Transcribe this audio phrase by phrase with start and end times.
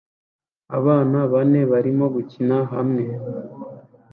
[0.77, 3.03] Abana bane barimo gukina hamwe